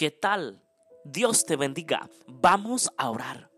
¿Qué 0.00 0.10
tal? 0.10 0.62
Dios 1.04 1.44
te 1.44 1.56
bendiga. 1.56 2.08
Vamos 2.26 2.90
a 2.96 3.10
orar. 3.10 3.50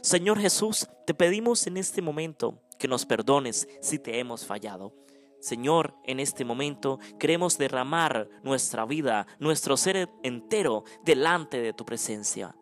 Señor 0.00 0.40
Jesús, 0.40 0.88
te 1.06 1.14
pedimos 1.14 1.68
en 1.68 1.76
este 1.76 2.02
momento 2.02 2.60
que 2.80 2.88
nos 2.88 3.06
perdones 3.06 3.68
si 3.80 4.00
te 4.00 4.18
hemos 4.18 4.44
fallado. 4.44 4.92
Señor, 5.38 5.94
en 6.02 6.18
este 6.18 6.44
momento 6.44 6.98
queremos 7.20 7.58
derramar 7.58 8.28
nuestra 8.42 8.86
vida, 8.86 9.28
nuestro 9.38 9.76
ser 9.76 10.10
entero 10.24 10.82
delante 11.04 11.62
de 11.62 11.72
tu 11.72 11.86
presencia. 11.86 12.56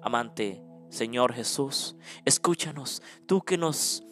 Amante, 0.00 0.64
Señor 0.88 1.34
Jesús, 1.34 1.96
escúchanos, 2.24 3.02
tú 3.26 3.42
que 3.42 3.58
nos 3.58 4.02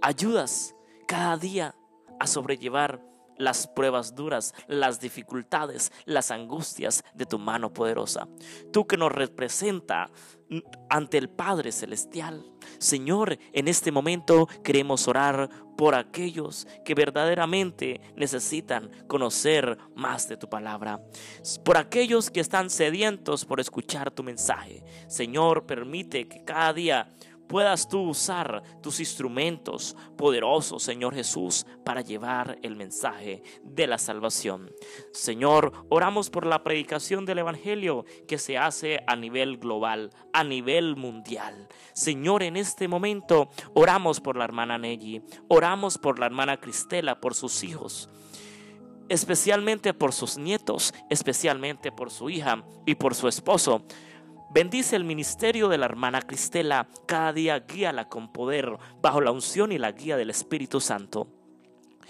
ayudas 0.00 0.76
cada 1.08 1.36
día 1.36 1.74
a 2.20 2.28
sobrellevar 2.28 3.02
las 3.42 3.66
pruebas 3.66 4.14
duras, 4.14 4.54
las 4.68 5.00
dificultades, 5.00 5.92
las 6.04 6.30
angustias 6.30 7.04
de 7.14 7.26
tu 7.26 7.38
mano 7.38 7.72
poderosa. 7.72 8.28
Tú 8.72 8.86
que 8.86 8.96
nos 8.96 9.12
representa 9.12 10.10
ante 10.90 11.18
el 11.18 11.30
Padre 11.30 11.72
Celestial. 11.72 12.44
Señor, 12.78 13.38
en 13.52 13.68
este 13.68 13.90
momento 13.90 14.48
queremos 14.62 15.08
orar 15.08 15.48
por 15.76 15.94
aquellos 15.94 16.66
que 16.84 16.94
verdaderamente 16.94 18.00
necesitan 18.16 18.90
conocer 19.06 19.78
más 19.94 20.28
de 20.28 20.36
tu 20.36 20.48
palabra. 20.48 21.00
Por 21.64 21.76
aquellos 21.76 22.30
que 22.30 22.40
están 22.40 22.70
sedientos 22.70 23.44
por 23.44 23.60
escuchar 23.60 24.10
tu 24.10 24.22
mensaje. 24.22 24.84
Señor, 25.08 25.64
permite 25.66 26.28
que 26.28 26.44
cada 26.44 26.72
día 26.72 27.08
puedas 27.52 27.86
tú 27.86 28.00
usar 28.08 28.62
tus 28.80 28.98
instrumentos 28.98 29.94
poderosos, 30.16 30.82
Señor 30.82 31.14
Jesús, 31.14 31.66
para 31.84 32.00
llevar 32.00 32.58
el 32.62 32.76
mensaje 32.76 33.42
de 33.62 33.86
la 33.86 33.98
salvación. 33.98 34.72
Señor, 35.12 35.70
oramos 35.90 36.30
por 36.30 36.46
la 36.46 36.64
predicación 36.64 37.26
del 37.26 37.40
Evangelio 37.40 38.06
que 38.26 38.38
se 38.38 38.56
hace 38.56 39.04
a 39.06 39.16
nivel 39.16 39.58
global, 39.58 40.08
a 40.32 40.44
nivel 40.44 40.96
mundial. 40.96 41.68
Señor, 41.92 42.42
en 42.42 42.56
este 42.56 42.88
momento 42.88 43.50
oramos 43.74 44.22
por 44.22 44.38
la 44.38 44.44
hermana 44.44 44.78
Nelly, 44.78 45.20
oramos 45.48 45.98
por 45.98 46.18
la 46.18 46.24
hermana 46.24 46.56
Cristela, 46.56 47.20
por 47.20 47.34
sus 47.34 47.62
hijos 47.64 48.08
especialmente 49.08 49.92
por 49.92 50.14
sus 50.14 50.38
nietos, 50.38 50.94
especialmente 51.10 51.92
por 51.92 52.10
su 52.10 52.30
hija 52.30 52.64
y 52.86 52.94
por 52.94 53.14
su 53.14 53.28
esposo. 53.28 53.84
Bendice 54.52 54.96
el 54.96 55.04
ministerio 55.04 55.70
de 55.70 55.78
la 55.78 55.86
hermana 55.86 56.20
Cristela. 56.20 56.86
Cada 57.06 57.32
día 57.32 57.58
guíala 57.60 58.10
con 58.10 58.30
poder 58.30 58.76
bajo 59.00 59.22
la 59.22 59.30
unción 59.30 59.72
y 59.72 59.78
la 59.78 59.92
guía 59.92 60.18
del 60.18 60.28
Espíritu 60.28 60.78
Santo. 60.78 61.26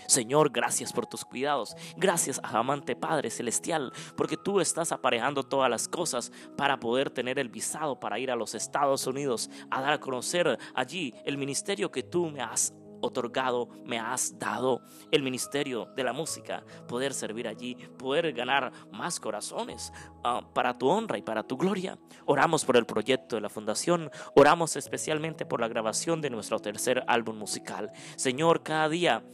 Señor, 0.09 0.51
gracias 0.51 0.93
por 0.93 1.07
tus 1.07 1.25
cuidados. 1.25 1.77
Gracias, 1.97 2.41
amante 2.43 2.97
Padre 2.97 3.31
Celestial, 3.31 3.93
porque 4.17 4.37
tú 4.37 4.59
estás 4.59 4.91
aparejando 4.91 5.45
todas 5.45 5.71
las 5.71 5.87
cosas 5.87 6.33
para 6.57 6.81
poder 6.81 7.11
tener 7.11 7.39
el 7.39 7.49
visado 7.49 8.01
para 8.01 8.19
ir 8.19 8.29
a 8.33 8.37
los 8.37 8.57
Estados 8.57 9.07
Unidos 9.07 9.49
a 9.71 9.81
dar 9.81 9.93
a 9.93 10.01
conocer 10.01 10.59
allí 10.75 11.15
el 11.25 11.39
ministerio 11.39 11.93
que 11.93 12.03
tú 12.03 12.29
me 12.29 12.41
has 12.41 12.75
otorgado, 13.03 13.69
me 13.85 13.99
has 13.99 14.39
dado 14.39 14.81
el 15.11 15.23
ministerio 15.23 15.87
de 15.95 16.05
la 16.05 16.13
música, 16.13 16.65
poder 16.89 17.13
servir 17.13 17.47
allí, 17.47 17.75
poder 17.99 18.33
ganar 18.33 18.73
más 18.91 19.21
corazones 19.21 19.93
ah, 20.25 20.41
para 20.55 20.79
tu 20.79 20.89
honra 20.89 21.19
y 21.19 21.23
para 21.23 21.43
tu 21.43 21.57
gloria. 21.57 21.99
Oramos 22.25 22.65
por 22.65 22.77
el 22.77 22.87
proyecto 22.87 23.37
de 23.37 23.43
la 23.43 23.51
fundación, 23.51 24.11
oramos 24.35 24.77
especialmente 24.77 25.45
por 25.45 25.61
la 25.61 25.69
grabación 25.69 26.21
de 26.21 26.31
nuestro 26.31 26.59
tercer 26.61 27.05
álbum 27.07 27.37
musical. 27.37 27.93
Señor, 28.17 28.63
cada 28.63 28.89
día 28.89 29.25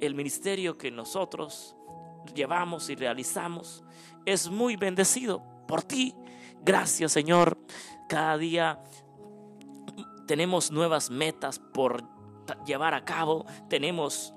el 0.00 0.14
ministerio 0.14 0.78
que 0.78 0.90
nosotros 0.90 1.76
llevamos 2.34 2.88
y 2.90 2.94
realizamos 2.94 3.84
es 4.24 4.50
muy 4.50 4.76
bendecido 4.76 5.42
por 5.68 5.82
ti. 5.82 6.14
Gracias, 6.62 7.12
Señor. 7.12 7.58
Cada 8.08 8.36
día 8.38 8.82
tenemos 10.26 10.70
nuevas 10.70 11.10
metas 11.10 11.58
por 11.58 12.04
llevar 12.64 12.94
a 12.94 13.04
cabo, 13.04 13.46
tenemos 13.68 14.34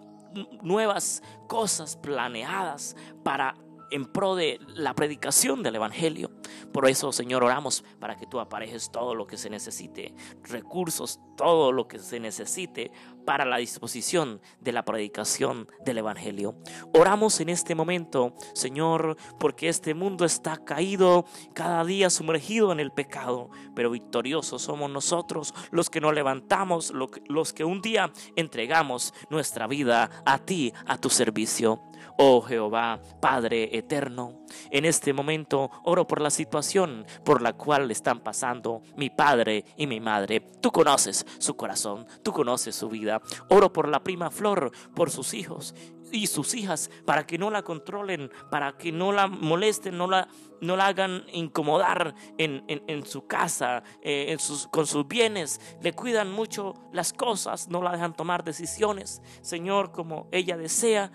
nuevas 0.61 1.21
cosas 1.47 1.95
planeadas 1.95 2.95
para 3.23 3.55
en 3.91 4.05
pro 4.05 4.35
de 4.35 4.59
la 4.75 4.95
predicación 4.95 5.61
del 5.61 5.75
Evangelio. 5.75 6.31
Por 6.71 6.87
eso, 6.87 7.11
Señor, 7.11 7.43
oramos 7.43 7.83
para 7.99 8.15
que 8.15 8.27
tú 8.27 8.39
aparejes 8.39 8.91
todo 8.91 9.15
lo 9.15 9.27
que 9.27 9.37
se 9.37 9.49
necesite, 9.49 10.13
recursos, 10.43 11.19
todo 11.35 11.71
lo 11.71 11.87
que 11.87 11.99
se 11.99 12.19
necesite 12.19 12.91
para 13.25 13.45
la 13.45 13.57
disposición 13.57 14.41
de 14.59 14.71
la 14.71 14.83
predicación 14.83 15.67
del 15.85 15.99
Evangelio. 15.99 16.55
Oramos 16.93 17.39
en 17.39 17.49
este 17.49 17.75
momento, 17.75 18.33
Señor, 18.53 19.17
porque 19.39 19.69
este 19.69 19.93
mundo 19.93 20.25
está 20.25 20.57
caído, 20.57 21.25
cada 21.53 21.83
día 21.85 22.09
sumergido 22.09 22.71
en 22.71 22.79
el 22.79 22.91
pecado, 22.91 23.49
pero 23.75 23.91
victoriosos 23.91 24.61
somos 24.61 24.89
nosotros 24.89 25.53
los 25.71 25.89
que 25.89 26.01
nos 26.01 26.13
levantamos, 26.13 26.91
los 26.91 27.53
que 27.53 27.63
un 27.63 27.81
día 27.81 28.11
entregamos 28.35 29.13
nuestra 29.29 29.67
vida 29.67 30.09
a 30.25 30.39
ti, 30.39 30.73
a 30.85 30.97
tu 30.97 31.09
servicio. 31.09 31.81
Oh 32.17 32.41
Jehová, 32.41 33.01
Padre 33.21 33.75
eterno, 33.75 34.42
en 34.71 34.85
este 34.85 35.13
momento 35.13 35.69
oro 35.83 36.07
por 36.07 36.21
la 36.21 36.29
situación 36.29 37.05
por 37.23 37.41
la 37.41 37.53
cual 37.53 37.89
están 37.91 38.19
pasando 38.19 38.81
mi 38.95 39.09
padre 39.09 39.65
y 39.77 39.87
mi 39.87 39.99
madre. 39.99 40.39
Tú 40.61 40.71
conoces 40.71 41.25
su 41.39 41.55
corazón, 41.55 42.05
tú 42.23 42.31
conoces 42.31 42.75
su 42.75 42.89
vida. 42.89 43.21
Oro 43.49 43.71
por 43.71 43.87
la 43.87 44.03
prima 44.03 44.31
Flor, 44.31 44.71
por 44.95 45.09
sus 45.09 45.33
hijos 45.33 45.73
y 46.13 46.27
sus 46.27 46.53
hijas, 46.53 46.91
para 47.05 47.25
que 47.25 47.37
no 47.39 47.49
la 47.49 47.63
controlen, 47.63 48.31
para 48.51 48.77
que 48.77 48.91
no 48.91 49.11
la 49.11 49.27
molesten, 49.27 49.97
no 49.97 50.07
la, 50.07 50.27
no 50.61 50.77
la 50.77 50.87
hagan 50.87 51.25
incomodar 51.33 52.13
en, 52.37 52.63
en, 52.67 53.05
su 53.05 53.25
casa, 53.25 53.83
eh, 54.03 54.37
con 54.69 54.85
sus 54.85 55.07
bienes. 55.07 55.59
Le 55.81 55.93
cuidan 55.93 56.31
mucho 56.31 56.75
las 56.93 57.13
cosas, 57.13 57.67
no 57.67 57.81
la 57.81 57.91
dejan 57.91 58.15
tomar 58.15 58.43
decisiones, 58.43 59.21
Señor, 59.41 59.91
como 59.91 60.27
ella 60.31 60.55
desea. 60.55 61.11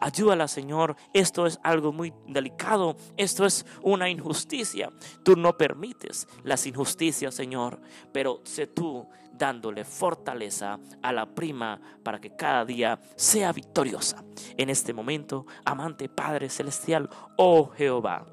Ayúdala, 0.00 0.48
Señor. 0.48 0.96
Esto 1.12 1.46
es 1.46 1.58
algo 1.62 1.92
muy 1.92 2.12
delicado. 2.26 2.96
Esto 3.16 3.46
es 3.46 3.64
una 3.82 4.08
injusticia. 4.08 4.90
Tú 5.22 5.36
no 5.36 5.56
permites 5.56 6.28
las 6.44 6.66
injusticias, 6.66 7.34
Señor. 7.34 7.80
Pero 8.12 8.40
sé 8.44 8.66
tú 8.66 9.08
dándole 9.32 9.84
fortaleza 9.84 10.78
a 11.02 11.12
la 11.12 11.26
prima 11.26 11.80
para 12.02 12.20
que 12.20 12.34
cada 12.34 12.64
día 12.64 12.98
sea 13.16 13.52
victoriosa. 13.52 14.24
En 14.56 14.70
este 14.70 14.92
momento, 14.92 15.46
amante 15.64 16.08
Padre 16.08 16.48
Celestial, 16.48 17.08
oh 17.36 17.68
Jehová. 17.68 18.26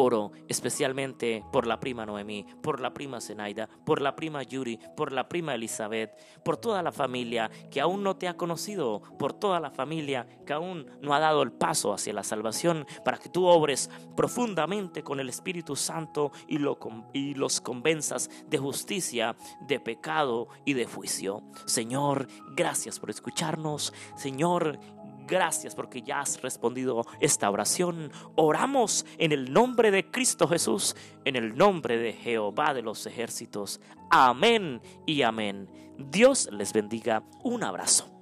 Oro 0.00 0.30
especialmente 0.46 1.44
por 1.52 1.66
la 1.66 1.80
prima 1.80 2.06
Noemí, 2.06 2.46
por 2.62 2.78
la 2.78 2.94
prima 2.94 3.20
Zenaida, 3.20 3.68
por 3.84 4.00
la 4.00 4.14
prima 4.14 4.44
Yuri, 4.44 4.78
por 4.96 5.10
la 5.10 5.28
prima 5.28 5.56
Elizabeth, 5.56 6.12
por 6.44 6.56
toda 6.56 6.84
la 6.84 6.92
familia 6.92 7.50
que 7.68 7.80
aún 7.80 8.04
no 8.04 8.16
te 8.16 8.28
ha 8.28 8.36
conocido, 8.36 9.02
por 9.18 9.32
toda 9.32 9.58
la 9.58 9.72
familia 9.72 10.28
que 10.46 10.52
aún 10.52 10.86
no 11.00 11.14
ha 11.14 11.18
dado 11.18 11.42
el 11.42 11.50
paso 11.50 11.92
hacia 11.92 12.12
la 12.12 12.22
salvación, 12.22 12.86
para 13.04 13.18
que 13.18 13.28
tú 13.28 13.46
obres 13.46 13.90
profundamente 14.16 15.02
con 15.02 15.18
el 15.18 15.28
Espíritu 15.28 15.74
Santo 15.74 16.30
y, 16.46 16.58
lo, 16.58 16.78
y 17.12 17.34
los 17.34 17.60
convenzas 17.60 18.30
de 18.46 18.58
justicia, 18.58 19.34
de 19.66 19.80
pecado 19.80 20.46
y 20.64 20.74
de 20.74 20.86
juicio. 20.86 21.42
Señor, 21.66 22.28
gracias 22.54 23.00
por 23.00 23.10
escucharnos. 23.10 23.92
Señor, 24.16 24.78
Gracias 25.28 25.74
porque 25.74 26.00
ya 26.00 26.20
has 26.20 26.40
respondido 26.40 27.04
esta 27.20 27.50
oración. 27.50 28.10
Oramos 28.34 29.04
en 29.18 29.32
el 29.32 29.52
nombre 29.52 29.90
de 29.90 30.10
Cristo 30.10 30.48
Jesús, 30.48 30.96
en 31.24 31.36
el 31.36 31.54
nombre 31.54 31.98
de 31.98 32.14
Jehová 32.14 32.72
de 32.72 32.82
los 32.82 33.06
ejércitos. 33.06 33.80
Amén 34.10 34.80
y 35.06 35.22
amén. 35.22 35.68
Dios 35.98 36.48
les 36.50 36.72
bendiga. 36.72 37.22
Un 37.44 37.62
abrazo. 37.62 38.17